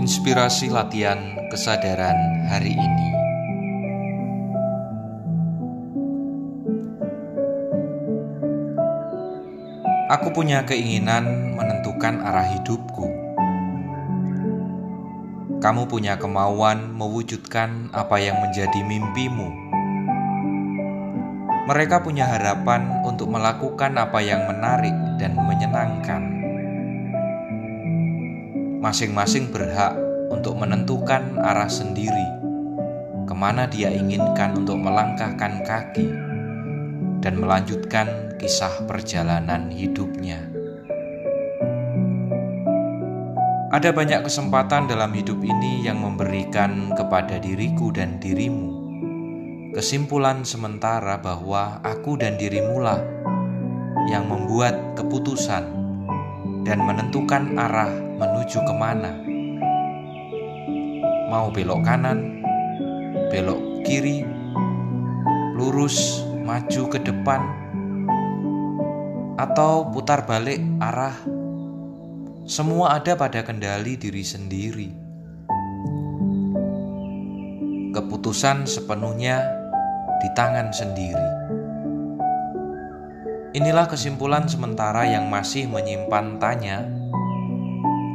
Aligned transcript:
Inspirasi 0.00 0.72
latihan 0.72 1.36
kesadaran 1.52 2.48
hari 2.48 2.72
ini. 2.72 3.08
Aku 10.08 10.32
punya 10.32 10.64
keinginan 10.64 11.52
menentukan 11.52 12.16
arah 12.16 12.48
hidupku. 12.48 13.12
Kamu 15.60 15.84
punya 15.84 16.16
kemauan 16.16 16.96
mewujudkan 16.96 17.92
apa 17.92 18.16
yang 18.24 18.40
menjadi 18.40 18.80
mimpimu. 18.80 19.52
Mereka 21.68 22.00
punya 22.00 22.24
harapan 22.24 23.04
untuk 23.04 23.28
melakukan 23.28 24.00
apa 24.00 24.24
yang 24.24 24.48
menarik 24.48 24.96
dan 25.20 25.36
menyenangkan 25.36 26.39
masing-masing 28.80 29.52
berhak 29.52 29.92
untuk 30.32 30.56
menentukan 30.56 31.36
arah 31.36 31.68
sendiri 31.68 32.28
ke 33.28 33.34
mana 33.36 33.68
dia 33.68 33.92
inginkan 33.92 34.56
untuk 34.56 34.80
melangkahkan 34.80 35.62
kaki 35.62 36.08
dan 37.20 37.36
melanjutkan 37.36 38.34
kisah 38.40 38.88
perjalanan 38.88 39.68
hidupnya. 39.68 40.48
Ada 43.70 43.94
banyak 43.94 44.26
kesempatan 44.26 44.90
dalam 44.90 45.14
hidup 45.14 45.38
ini 45.44 45.86
yang 45.86 46.02
memberikan 46.02 46.90
kepada 46.96 47.38
diriku 47.38 47.94
dan 47.94 48.18
dirimu 48.18 48.80
kesimpulan 49.70 50.42
sementara 50.42 51.22
bahwa 51.22 51.78
aku 51.86 52.18
dan 52.18 52.34
dirimulah 52.34 52.98
yang 54.10 54.26
membuat 54.26 54.98
keputusan 54.98 55.89
dan 56.64 56.84
menentukan 56.84 57.56
arah 57.56 57.90
menuju 57.90 58.58
ke 58.60 58.74
mana. 58.76 59.12
Mau 61.30 61.48
belok 61.54 61.80
kanan, 61.86 62.42
belok 63.30 63.86
kiri, 63.86 64.26
lurus, 65.56 66.26
maju 66.44 66.82
ke 66.90 66.98
depan, 67.00 67.40
atau 69.38 69.88
putar 69.88 70.26
balik 70.28 70.60
arah. 70.82 71.16
Semua 72.50 72.98
ada 72.98 73.14
pada 73.14 73.46
kendali 73.46 73.94
diri 73.94 74.26
sendiri. 74.26 74.90
Keputusan 77.94 78.66
sepenuhnya 78.66 79.38
di 80.18 80.28
tangan 80.34 80.74
sendiri. 80.74 81.39
Inilah 83.50 83.90
kesimpulan 83.90 84.46
sementara 84.46 85.10
yang 85.10 85.26
masih 85.26 85.66
menyimpan 85.66 86.38
tanya 86.38 86.86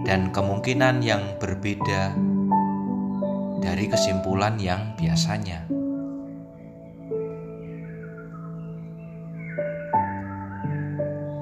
dan 0.08 0.32
kemungkinan 0.32 1.04
yang 1.04 1.36
berbeda 1.44 2.16
dari 3.60 3.92
kesimpulan 3.92 4.56
yang 4.56 4.96
biasanya. 4.96 5.68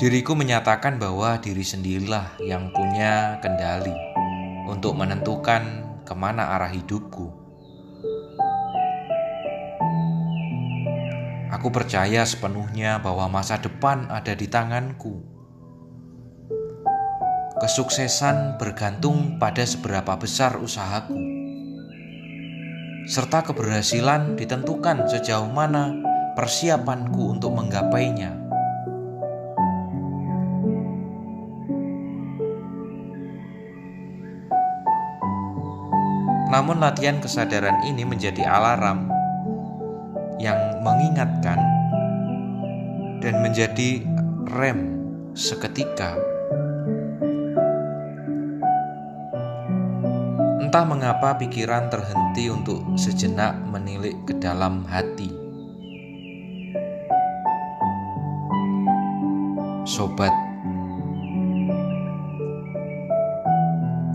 Diriku 0.02 0.34
menyatakan 0.34 0.98
bahwa 0.98 1.38
diri 1.38 1.62
sendirilah 1.62 2.42
yang 2.42 2.74
punya 2.74 3.38
kendali 3.46 3.94
untuk 4.66 4.98
menentukan 4.98 5.86
ke 6.02 6.18
mana 6.18 6.58
arah 6.58 6.74
hidupku. 6.74 7.43
Aku 11.64 11.72
percaya 11.72 12.28
sepenuhnya 12.28 13.00
bahwa 13.00 13.32
masa 13.32 13.56
depan 13.56 14.12
ada 14.12 14.36
di 14.36 14.52
tanganku. 14.52 15.24
Kesuksesan 17.56 18.60
bergantung 18.60 19.40
pada 19.40 19.64
seberapa 19.64 20.20
besar 20.20 20.60
usahaku, 20.60 21.16
serta 23.08 23.48
keberhasilan 23.48 24.36
ditentukan 24.36 25.08
sejauh 25.08 25.48
mana 25.48 25.96
persiapanku 26.36 27.32
untuk 27.32 27.56
menggapainya. 27.56 28.36
Namun, 36.52 36.84
latihan 36.84 37.24
kesadaran 37.24 37.88
ini 37.88 38.04
menjadi 38.04 38.52
alarm 38.52 39.13
yang 40.44 40.84
mengingatkan 40.84 41.56
dan 43.24 43.40
menjadi 43.40 44.04
rem 44.52 45.00
seketika. 45.32 46.20
Entah 50.60 50.84
mengapa 50.84 51.40
pikiran 51.40 51.88
terhenti 51.88 52.52
untuk 52.52 52.84
sejenak 53.00 53.56
menilik 53.72 54.20
ke 54.28 54.36
dalam 54.36 54.84
hati. 54.84 55.32
Sobat, 59.88 60.34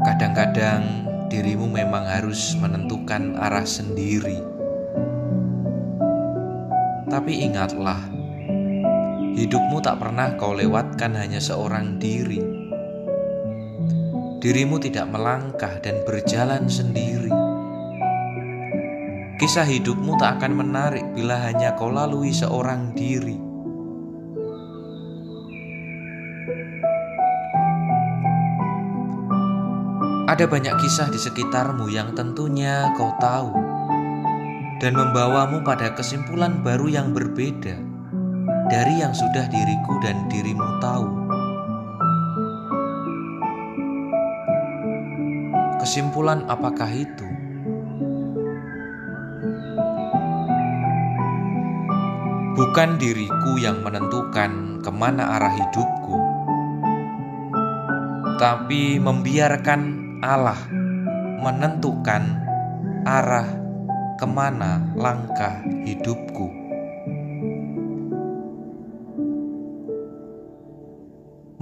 kadang-kadang 0.05 1.09
dirimu 1.33 1.71
memang 1.73 2.05
harus 2.05 2.57
menentukan 2.59 3.39
arah 3.39 3.69
sendiri 3.69 4.58
tapi 7.09 7.41
ingatlah, 7.41 8.05
hidupmu 9.33 9.81
tak 9.81 9.97
pernah 9.97 10.37
kau 10.37 10.53
lewatkan 10.53 11.17
hanya 11.17 11.41
seorang 11.41 11.97
diri. 11.97 12.41
Dirimu 14.39 14.77
tidak 14.79 15.09
melangkah 15.09 15.81
dan 15.81 16.05
berjalan 16.05 16.69
sendiri. 16.69 17.33
Kisah 19.41 19.67
hidupmu 19.67 20.21
tak 20.21 20.39
akan 20.39 20.53
menarik 20.63 21.07
bila 21.17 21.41
hanya 21.49 21.75
kau 21.75 21.89
lalui 21.89 22.31
seorang 22.31 22.93
diri. 22.93 23.41
Ada 30.29 30.45
banyak 30.45 30.77
kisah 30.77 31.09
di 31.09 31.17
sekitarmu 31.17 31.89
yang 31.89 32.13
tentunya 32.13 32.93
kau 32.95 33.17
tahu 33.17 33.68
dan 34.79 34.95
membawamu 34.95 35.67
pada 35.67 35.91
kesimpulan 35.99 36.63
baru 36.63 36.87
yang 36.87 37.11
berbeda 37.11 37.75
dari 38.71 39.03
yang 39.03 39.11
sudah 39.11 39.51
diriku 39.51 39.99
dan 39.99 40.31
dirimu 40.31 40.69
tahu. 40.79 41.09
Kesimpulan 45.83 46.47
apakah 46.47 46.91
itu? 46.91 47.27
Bukan 52.59 52.99
diriku 52.99 53.55
yang 53.59 53.83
menentukan 53.87 54.83
ke 54.83 54.91
mana 54.91 55.39
arah 55.39 55.55
hidupku, 55.55 56.17
tapi 58.43 58.99
membiarkan 58.99 59.81
Allah 60.23 60.59
menentukan 61.39 62.23
arah 63.07 63.58
ke 64.19 64.27
mana 64.27 64.83
langkah 64.99 65.63
hidupku. 65.87 66.51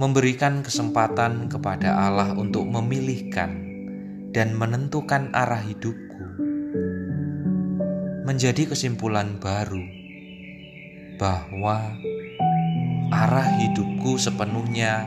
Memberikan 0.01 0.65
kesempatan 0.65 1.53
kepada 1.53 1.93
Allah 1.93 2.33
untuk 2.33 2.65
memilihkan 2.65 3.61
dan 4.33 4.57
menentukan 4.57 5.29
arah 5.37 5.61
hidupku 5.61 6.17
menjadi 8.25 8.73
kesimpulan 8.73 9.37
baru 9.37 9.85
bahwa 11.21 11.93
arah 13.13 13.49
hidupku 13.61 14.17
sepenuhnya 14.17 15.05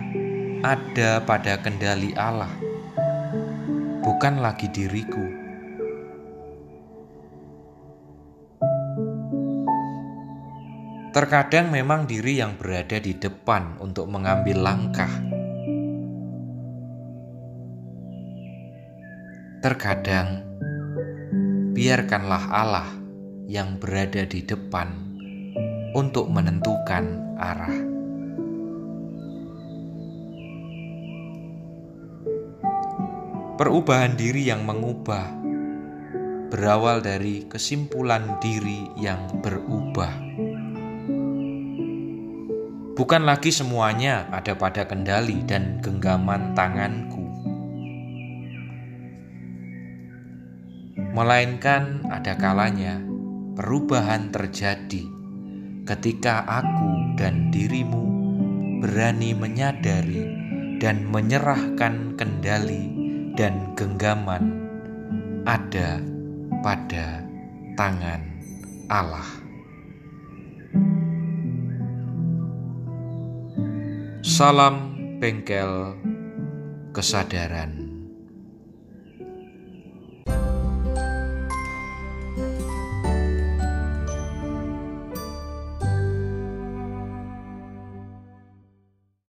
ada 0.62 1.18
pada 1.26 1.58
kendali 1.58 2.14
Allah, 2.14 2.50
bukan 4.06 4.38
lagi 4.38 4.70
diriku. 4.70 5.39
Terkadang 11.10 11.74
memang 11.74 12.06
diri 12.06 12.38
yang 12.38 12.54
berada 12.54 13.02
di 13.02 13.18
depan 13.18 13.82
untuk 13.82 14.06
mengambil 14.06 14.62
langkah. 14.62 15.10
Terkadang 19.58 20.46
biarkanlah 21.74 22.44
Allah 22.54 22.86
yang 23.50 23.82
berada 23.82 24.22
di 24.22 24.46
depan 24.46 24.86
untuk 25.98 26.30
menentukan 26.30 27.34
arah. 27.42 27.78
Perubahan 33.58 34.14
diri 34.14 34.46
yang 34.46 34.62
mengubah 34.62 35.26
berawal 36.54 37.02
dari 37.02 37.50
kesimpulan 37.50 38.38
diri 38.38 38.86
yang 38.94 39.26
berubah. 39.42 40.29
Bukan 43.00 43.24
lagi 43.24 43.48
semuanya 43.48 44.28
ada 44.28 44.52
pada 44.52 44.84
kendali 44.84 45.40
dan 45.48 45.80
genggaman 45.80 46.52
tanganku. 46.52 47.30
melainkan 51.10 52.06
ada 52.06 52.38
kalanya 52.38 53.02
perubahan 53.58 54.30
terjadi 54.30 55.04
ketika 55.84 56.46
aku 56.46 57.18
dan 57.18 57.50
dirimu 57.50 58.04
berani 58.78 59.34
menyadari 59.34 60.22
dan 60.78 61.02
menyerahkan 61.10 62.14
kendali 62.14 62.94
dan 63.34 63.74
genggaman 63.74 64.64
ada 65.44 65.98
pada 66.62 67.26
tangan 67.74 68.22
Allah. 68.86 69.49
Salam 74.40 74.96
bengkel 75.20 76.00
kesadaran. 76.96 77.79